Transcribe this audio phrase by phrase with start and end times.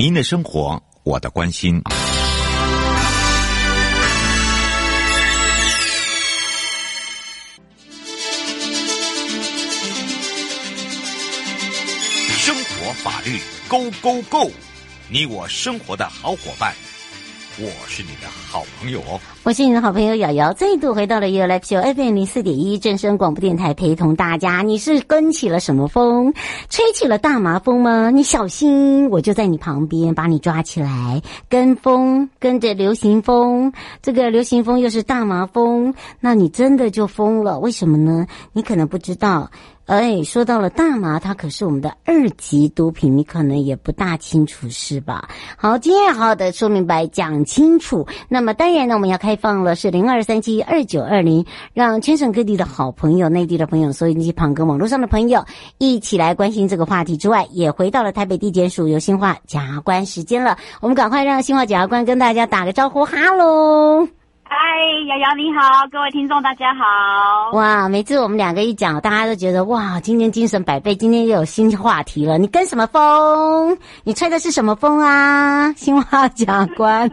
[0.00, 1.82] 您的生活，我的关心。
[12.28, 14.52] 生活法律，Go Go Go！
[15.08, 16.72] 你我生活的好伙伴。
[17.58, 24.60] 我是你的好朋友哦，我是你的好朋友瑶瑶，再度回到了 You Live Show FM 零四点一正声广播电台，陪同大家。
[24.60, 26.34] 你是跟起了什么风？
[26.68, 28.10] 吹起了大麻风吗？
[28.10, 31.22] 你小心，我就在你旁边把你抓起来。
[31.48, 37.58] 跟风，跟着流行风，这个流行风又是大麻风，那你真的就疯了。
[37.58, 38.26] 为什么呢？
[38.52, 39.50] 你可能不知道。
[39.86, 45.30] 哎，说到了大麻，它可是我们的二级毒品，你可能也不大清楚，是吧？
[45.56, 48.06] 好，今天好好的说明白，讲清楚。
[48.28, 55.42] 那么当然呢，我们要开放了是零二三七二九二零，让全省各地的好朋友、内地的朋友、所以那些旁哥网络上的朋友
[55.78, 60.58] 一起来关心这个话题之外，也回到了台北地检署有新化检察官时间了。
[60.80, 64.17] 我们赶快让新化检察官跟大家打个招呼，哈喽。
[64.50, 64.56] 嗨，
[65.08, 67.50] 瑶瑶你好，各位听众大家好。
[67.52, 72.38] 哇，每次我们两个一讲，大家都觉得哇，今天精神百倍，今天又有新话题了。
[72.38, 73.76] 你跟什么风？
[74.04, 75.70] 你吹的是什么风啊？
[75.74, 77.10] 新化检察官，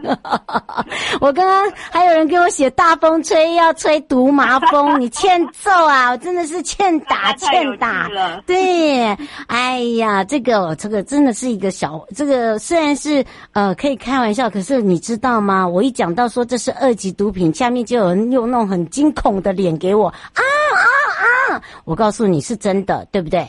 [1.20, 6.12] 我刚刚还有人给我写大风吹，要吹毒麻风，你欠揍啊！
[6.12, 8.08] 我真的是欠打欠打。
[8.46, 9.14] 对，
[9.48, 15.68] 哎呀，这个这个真的是一个小，这个虽然是呃可以开玩笑，可是你知道吗？
[15.68, 17.25] 我一讲到说这是二级毒。
[17.26, 21.62] 毒品下面就有人用那种很惊恐的脸给我啊啊啊！
[21.84, 23.44] 我告诉你是真的，对不对？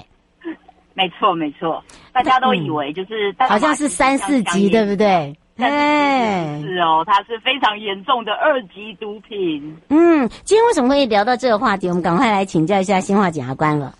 [0.96, 5.32] 没错没错，大家都以为就是好像是三四级，对不对？
[5.58, 9.78] 哎，是哦，它是非常严重的二级毒品。
[9.90, 11.88] 嗯，今天为什么会聊到这个话题？
[11.88, 13.94] 我们赶快来请教一下新化检察官了。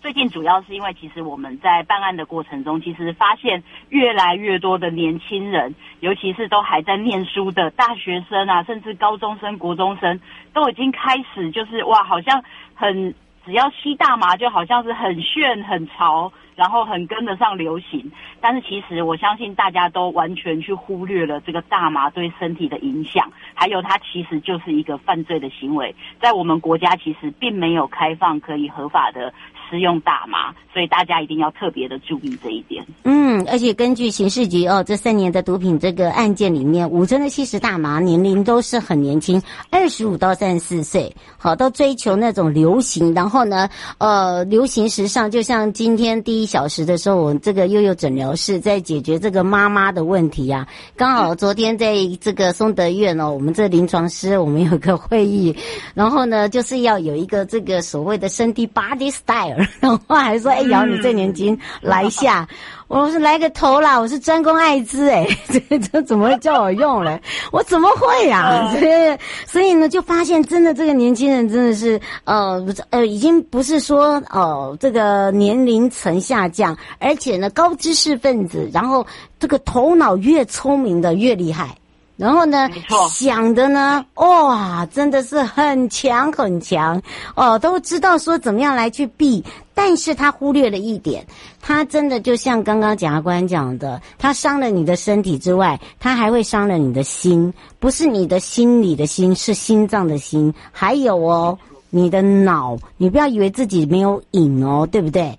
[0.00, 10.20] 最近主要是因为，其实我们在办案的过程中，其实发现越来越多的年轻人，尤其是都还在念书的大学生啊，甚至高中生、国中生，
[10.52, 12.42] 都已经开始就是哇，好像
[12.74, 13.12] 很
[13.44, 16.32] 只要吸大麻，就好像是很炫、很潮。
[16.58, 29.32] 然后很跟得上流行，但是其实我相信大家都完全去忽略了这个大麻对身体的影响，还有它其实就是一个犯罪的行为，在我们国家其实并没有开放可以合法的
[29.70, 32.84] 使用大麻，所以大家一定要特别的注意这一点。
[33.04, 39.40] 嗯，而且根据刑事局哦，这三年的毒品这个案件里面，五成的吸食大麻年龄都是很年轻，
[39.70, 43.68] 二十五到三十四岁，好，都追求那种流行，然后呢，
[43.98, 46.48] 呃，流行时尚，就像今天第一。
[46.48, 50.66] 小时的时候，我这个悠悠诊疗室在解决这个妈妈的问题啊。
[50.96, 55.54] 刚好昨天在这个松德院哦，我们这临床师我们有个会议，
[55.92, 62.46] 然后呢就是要有一个这个所谓的身体 body style，然后还说：“哎瑶，你最年轻，来一下。
[62.88, 67.20] ”我是来个头啦，我是专攻艾滋哎，这 这怎么会叫我用嘞？
[67.52, 68.72] 我怎么会啊？
[68.72, 79.06] 所以所以呢，就发现真的这个年轻人真的是呃呃，已经不是说哦、呃、这个年龄层下降，而且呢高知识分子，然后
[79.38, 81.76] 这个头脑越聪明的越厉害。
[82.18, 82.68] 然后呢，
[83.08, 87.00] 想的呢，哇，真的是很强很强
[87.36, 89.42] 哦，都知道说怎么样来去避，
[89.72, 91.24] 但是他忽略了一点，
[91.60, 101.56] 他真的就像刚刚检察官讲的，他伤了你的身体之外，他还会伤了你的心，不是你的心里的心，是心脏的心，还有哦，
[101.88, 105.38] 你的脑，你不要以为自己没有瘾哦，对不对？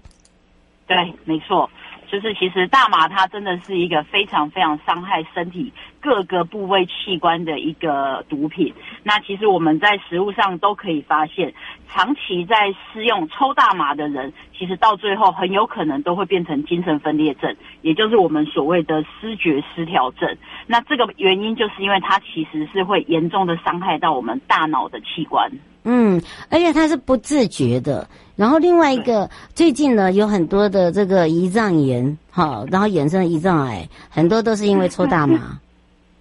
[0.88, 1.70] 对，没错。
[2.12, 5.72] 就是其实大麻它真的是一个非常非常伤害身体
[6.02, 8.74] 各个部位器官的一个毒品。
[9.04, 11.54] 那其实我们在食物上都可以发现，
[11.88, 20.36] 长期在施用抽大麻的人，其实到最后很有可能都会变成精神分裂症，也就是我们所谓的失觉失调症。
[20.66, 25.52] 那这个原因就是因为它其实是会严重的伤害到我们大脑的器官。
[25.84, 28.08] 嗯，而且他是不自觉的。
[28.36, 35.60] 然后另外一个，最近呢有很多的这个胰脏炎，哈，然后衍生的胰脏癌，很多都是因为抽大麻。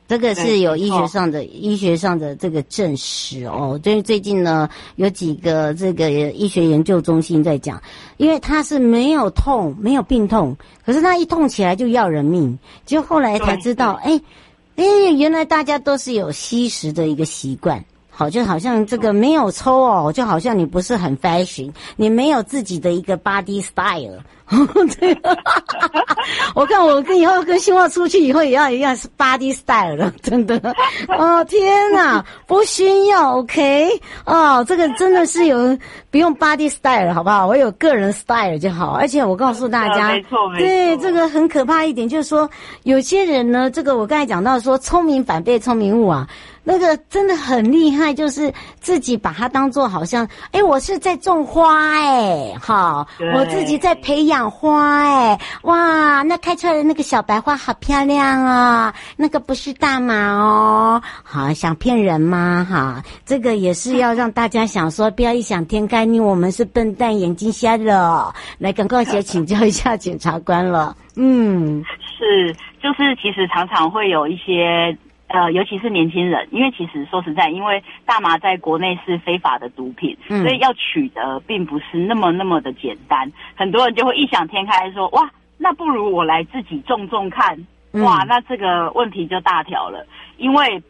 [0.08, 3.78] 这个是有医学上的医学上的这个证实哦。
[3.82, 4.66] 就是最近呢
[4.96, 7.80] 有几个这个医学研究中心在讲，
[8.16, 12.58] 因为他是没有痛，没有病痛，可是他一痛起来就要人命。
[12.86, 14.18] 就后来才知道，哎，
[14.76, 14.84] 哎，
[15.16, 17.84] 原来大家都是有吸食的一个习惯。
[18.18, 24.18] 好，就好像这个没有抽哦，就好像你不是很 fashion，你没有自己的一个 body style，
[24.98, 25.16] 对，
[26.56, 30.60] 我看我跟以后跟新华出去以后也要一样是 body style 了， 真的。
[31.16, 33.88] 哦天哪，不需要 OK
[34.24, 35.78] 哦，这个真的是有
[36.10, 37.46] 不用 body style 好不好？
[37.46, 38.94] 我有个人 style 就好。
[38.94, 42.50] 而且我告诉大家，没错没错，对这个很可怕一点，就是说
[42.82, 46.26] 有些人呢，这个我刚才讲到说聪明反被聪明误啊。
[46.70, 62.66] 那个真的很厉害，就是自己把它当做好像，哎，我是在种花，哎，好，我自己在培养花，哎，哇，那开出来的那个小白花好漂亮啊，那个不是大麻哦，好，想骗人吗？
[62.68, 71.82] 哈，这个也是要让大家想说，不要异想天开，你我们是笨蛋，眼睛瞎了，来，赶快先请教一下检察官了，嗯，
[72.18, 74.94] 是，就是其实常常会有一些。
[75.28, 83.30] 呃，尤其是年轻人，因为其实说实在，因为大麻在国内是非法的毒品，嗯，所以要取得并不是那么那么的简单。
[83.54, 87.58] 很多人就会异想天开说，哇，那不如我来自己种种看，
[87.92, 90.82] 哇，那这个问题就大条了，因为。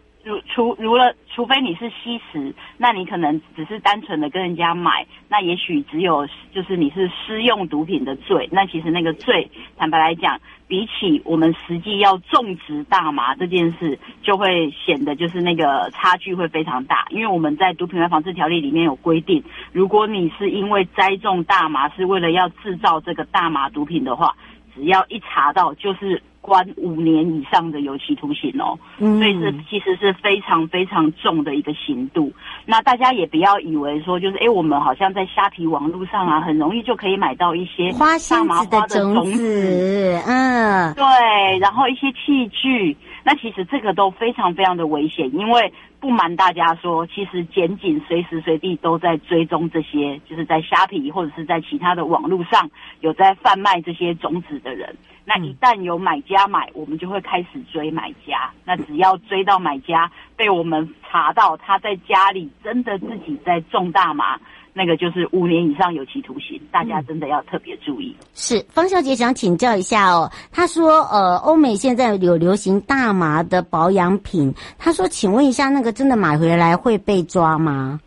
[0.55, 8.49] 除除了，除非你是吸食，那你可能只是单纯的跟人家买，那也许只有就是你是私用毒品的罪。
[8.53, 17.07] 那其实那个罪，坦白来讲，比起我们实际要种植大麻这件事，就会显得就是那个差距会非常大。
[17.11, 19.43] 因为我们在毒品外防治条例里面有规定，
[19.73, 24.37] 如果你是因为栽种大麻是为了要制造这个大麻毒品的话，
[24.75, 26.23] 只要一查到就是。
[26.49, 32.33] 关五年以上的有期徒刑哦，所以是其实是非常非常重的一个刑度。
[32.65, 52.71] 那大家也不要以为说就是哎，我们好像在虾皮网络上啊，很容易就可以买到一些大麻花的种子，嗯，对，然后一些器具，那其实这个都非常非常的危险，因为不瞒大家说，其实检警随时随地都在追踪这些，就是在虾皮或者是在其他的网络上
[53.01, 54.97] 有在贩卖这些种子的人。
[55.29, 58.51] 那一旦有买家买，我们就会开始追买家。
[58.65, 64.41] 那只要追到买家被我们查到他在家里真的自己在种大麻，
[64.73, 66.59] 那个就是五年以上有期徒刑。
[66.73, 68.17] 大家真的要特别注意。
[68.33, 78.01] 是方小姐想请教一下哦，她说呃，欧美现在有流行大麻的保养品，她说，请问一下，那个真的买回来会被抓吗？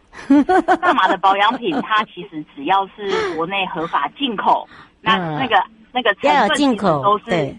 [0.82, 4.68] 大麻的保养品，它其实只要是国内合法进口，
[5.02, 5.56] 那那个。
[5.94, 7.56] 那个成分其实都是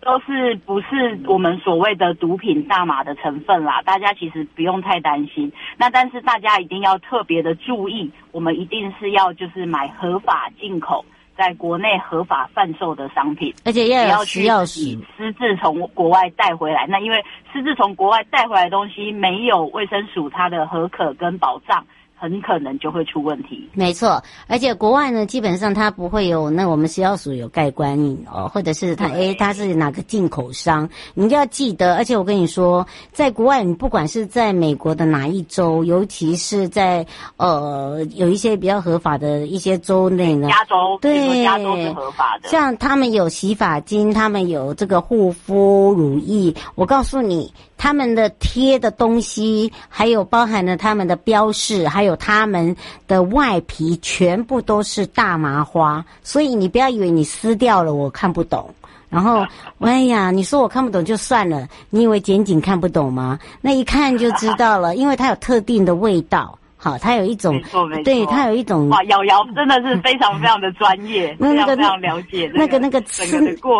[0.00, 5.50] 都是不是我们所谓的毒品大麻的成分啦，大家其实不用太担心。
[5.76, 11.04] 那但是大家一定要特别的注意，我们一定是要就是买合法进口，
[11.36, 16.86] 在国内合法贩售的商品，而且要需要去私自从国外带回来。
[16.86, 21.84] 那因为私自从国外带回来的东西没有卫生署它的核可跟保障。
[22.18, 23.68] 很可能就会出问题。
[23.74, 31.94] 没错，而且国外呢，基本上它不会有那我们食药署有盖棺印哦，或者是它诶，它是哪个进口商，你就要记得。
[31.96, 42.48] 而且我跟你说，在国外，你不管是在美国的哪一州，尤其是在呃有一些比较合法的一些州内呢，加州对，加州是合法的。
[42.48, 47.52] 像他们有洗发精，他们有这个护肤乳液，我告诉你。
[47.78, 52.74] 他们的贴的东西，还有包含了他们的标示，还有有他们
[53.06, 56.04] 的外皮，全部都是大麻花。
[56.22, 58.72] 所以你不要以为你撕掉了我看不懂。
[59.08, 59.44] 然后，
[59.78, 63.38] 哎呀，你说我看不懂就算了，你以为剪影看不懂吗？
[63.60, 66.58] 那一看就知道了，因为它有特定的味道。
[66.78, 67.58] 好，它有一种，
[68.04, 73.24] 对，它有一种哇，瑶瑶真的是非常非常的专业， 那个非常了解那个那个刺，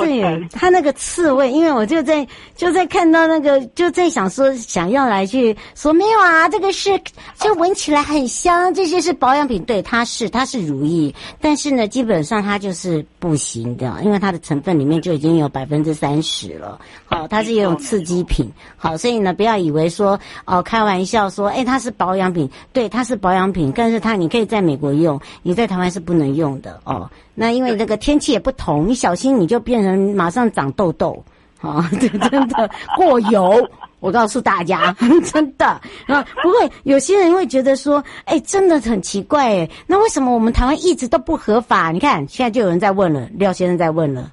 [0.00, 6.98] 对，它那个刺味，因为我就在就在看到那个就在想说想要来去说没有啊，这个是
[7.34, 22.85] 就闻起来很香，这些是保养品，对，它是它是如意，但是呢，基本上它就是不行的，因为它的成分里面就已经有百分之三十了，好，它是一种刺激品，好，所以呢，不要以为说哦开玩笑说，哎，它是保养品，对。
[22.88, 27.10] 它是保养品，但是它你可以在美国用，你在台湾是不能用的哦。
[27.34, 31.24] 那因为那个天气也不同，你小心你就变成马上长痘痘，
[31.60, 33.68] 哦， 这真的过油。
[33.98, 35.66] 我告诉大家， 真的
[36.06, 41.90] 啊，不会有些人会觉得说，哎，真的很奇怪哎，那为什么我们台湾一直都不合法？
[41.90, 44.30] 你看现在就有人在问了，廖先生在问了。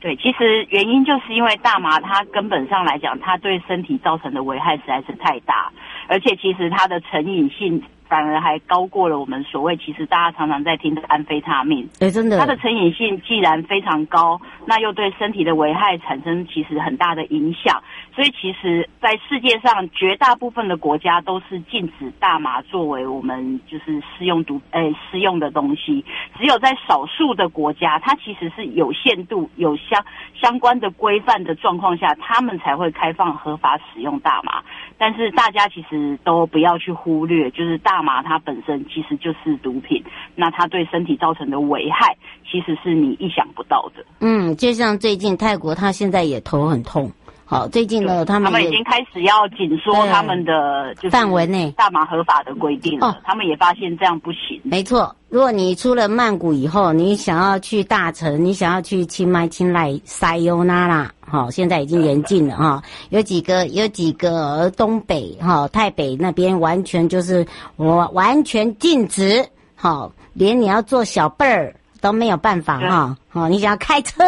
[0.00, 5.70] 对，其实原因就是因为大麻它根本上来讲，它对身体造成的危害实在是太大。
[6.08, 7.82] 而且其实它的成瘾性
[8.12, 11.88] 反而还高过了我们所谓其实大家常常在听的安非他命。
[11.98, 17.82] 哎，真的，它的成瘾性既然非常高，那又对身体的危害产生其实很大的影响。
[18.14, 26.04] 所以其实，在世界上绝大部分的国家都是禁止大麻作为我们就是试用毒诶施用的东西。
[26.38, 30.04] 只有在少数的国家，它其实是有限度、有相
[30.34, 34.62] 相关的规范的状况下，他们才会开放合法使用大麻。
[34.98, 40.02] 但是大家其实都不要去忽略，就是大麻它本身其实就是毒品，
[40.34, 42.14] 那它对身体造成的危害，
[42.50, 44.04] 其实是你意想不到的。
[44.20, 47.10] 嗯，就像最近泰国，他现在也头很痛。
[47.44, 53.20] 好，最近呢，他们他们已经开始要紧缩他们的就是范围内大麻合法的规定了。
[53.24, 54.58] 他们也发现这样不行。
[54.62, 62.82] 没错，如果你出了曼谷以后，你想要去大城，你想要去清迈、清莱、塞尤那拉，好，现在已经严禁了哈。
[63.08, 67.46] 有几个有几个东北哈、台北那边完全就是
[67.76, 69.42] 我完全禁止，
[69.74, 73.16] 好，连你要做小辈儿都没有办法哈。
[73.30, 74.22] 好，你想要开车。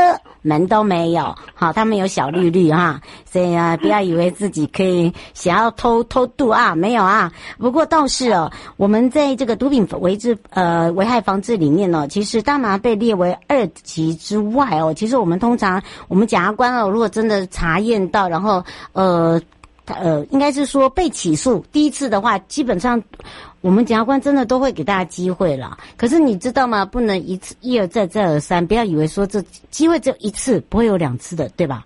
[0.47, 7.33] 门都没有，好，他们有小绿绿哈，所以啊，不要以为自己可以想要偷偷渡啊，没有啊。
[7.57, 18.63] 不过倒是哦，我们在这个毒品维治呃危害防治里面呢，其实大麻被列为二级之外哦，其实我们通常我们检察官哦，如果真的查验到，然后
[18.93, 19.41] 呃。
[19.87, 23.03] 他呃，应该是说被起诉第一次的话，基本上
[23.61, 25.77] 我们检察官真的都会给大家机会了。
[25.97, 26.85] 可是你知道吗？
[26.85, 31.85] 不能一次一而再再而三，不要以为说这机会只有一次，不会有两次的，对吧？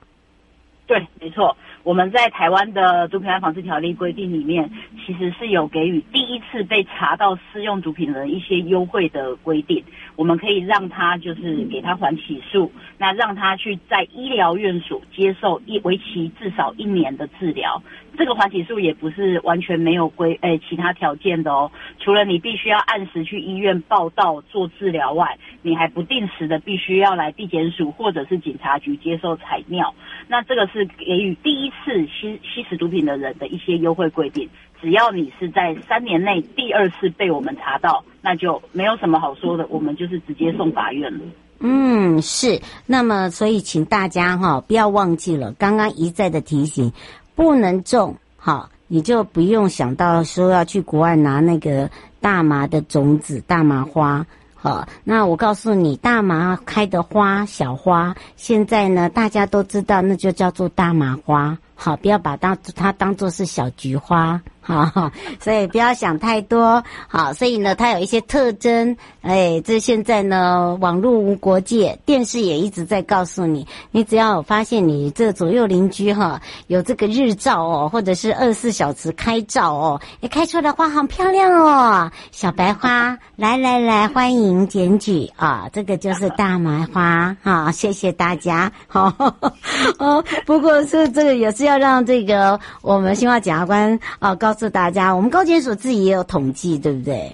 [0.87, 1.55] 对，没错。
[1.89, 4.71] 我们在台湾的毒品案防治条例规定里面，
[5.07, 9.83] 其实是有给予第一次被查到私用毒品的人一些优惠的规定。
[10.15, 17.83] 我们可以让他就是给他缓起诉，那让他去在医疗院所接受一为期至少一年的治疗。
[18.19, 21.71] 这个缓起诉也不是完全没有规诶其他条件的哦，
[22.01, 29.95] 除了你必须要按时去医院报到做治疗外，你还不定时的必须要来地检署或者是警察局接受采尿。
[30.27, 34.49] 那这个是给予第一次吸吸食毒品的人的一些优惠规定。
[34.81, 41.21] 只要你是在三年内第二次被我们查到，那就没有什么好说的，我们就是直接送法院了。
[41.61, 42.61] 嗯，是。
[42.87, 46.93] 那么，所以请大家哈不要忘记了刚刚一再的提醒，
[47.39, 51.89] 不能种，好，你就不用想到说要去国外拿那个
[52.21, 54.27] 大麻的种子、大麻花。
[54.57, 61.57] 好，那我告诉你，大麻开的花小花，现在呢大家都知道，那就叫做大麻花。
[61.77, 64.43] 好，不要把当它当做是小菊花。
[64.69, 65.11] 好，
[65.41, 66.83] 所以不要想太多。
[67.09, 68.95] 好，所以呢，它有一些特征。
[69.23, 87.37] 哎，这现在呢，网络无国界，电视也一直在告诉你，你只要发现你这左右邻居哈有这个日照哦，或者是二十四小时开照哦，你开出来的花好漂亮哦，小白花，来来来，欢迎检举啊，这个就是大麻花。
[87.43, 88.71] 好，谢谢大家。
[88.87, 89.13] 好，
[89.99, 94.35] 哦，不过是这个也是要让这个我们新华检察官啊。
[94.35, 97.33] 告诉大家，我们高检所自己也有统计，对不对？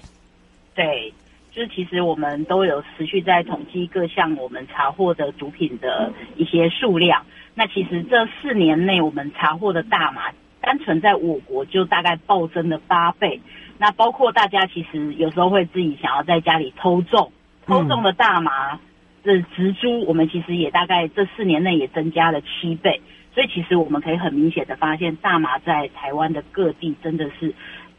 [0.75, 1.11] 对，
[1.51, 7.25] 就是其实我们都有持续在统计各项我们查获的毒品的一些数量。
[7.55, 13.41] 那其实这四年内我们查获的大麻，单纯在我国就大概暴增了八倍。
[13.77, 17.31] 那包括大家其实有时候会自己想要在家里偷种，
[17.65, 18.79] 偷种的大麻
[19.23, 23.01] 的植株，我们其实也大概这四年内也增加了七倍。
[23.35, 27.53] 所以其实我们可以很明显的发现，大麻在台湾的各地真的是，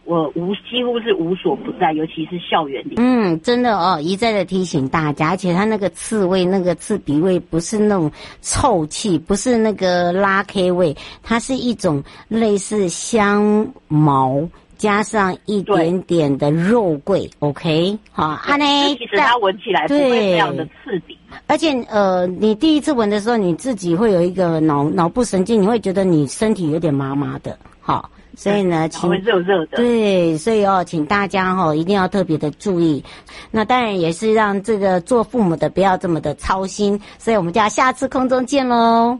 [0.04, 2.94] 我无几乎是无所不在，尤其是校园里。
[2.96, 17.28] 嗯，真的哦，一再的提醒大家，而且它那个刺味，那个刺鼻味不是那种臭气，不是那个拉 K 味，它是一种类似香茅加上一点点的肉桂。
[17.40, 18.64] OK，好，啊呢，
[18.96, 21.15] 其实它闻起来不会非常的刺鼻。
[21.48, 33.04] 而且，呃，你第一次闻的时候，你自己会有一个脑脑部神经，你会觉得你身体有点麻麻的，好，所以呢， 请热热的，对，所以哦，请大家哈、哦、一定要特别的注意。
[33.52, 39.16] 那当然也是让这个做父母的不要这么的操心，所以我们就要下次空中见喽。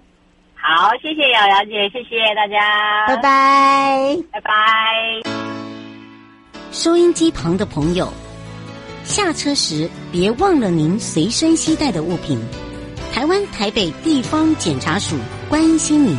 [0.55, 4.51] 好，谢谢瑶瑶姐，谢谢大家，拜拜，拜拜。
[6.73, 8.13] 收音机旁的朋友。
[9.07, 12.41] 下车时别忘了您随身携带的物品。
[13.13, 15.15] 台湾台北地方检察署
[15.49, 16.19] 关心您。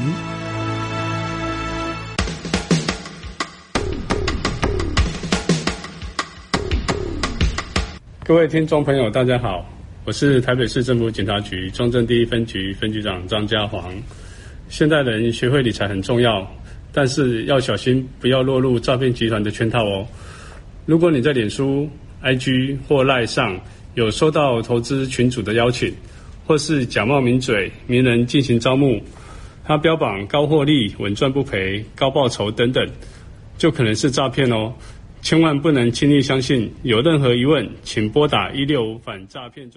[8.24, 9.65] 各位听众朋友，大家好，
[10.06, 13.94] 我是台北市政府检察局中正第一分局分局长张家煌。
[14.70, 16.50] 现代人学会理财很重要，
[16.94, 20.08] 但是要小心，不要落入诈骗集团的圈套哦。
[20.86, 21.89] 如果你在脸书、
[22.28, 23.58] IG 或赖上
[23.96, 25.94] 有收到投资群主的邀请，
[26.46, 29.02] 或是假冒名嘴、名人进行招募，
[29.64, 32.86] 他标榜高获利、稳赚不赔、高报酬等等，
[33.58, 34.74] 就可能是诈骗哦。
[35.22, 36.72] 千万不能轻易相信。
[36.84, 39.76] 有任何疑问，请拨打一六五反诈骗专。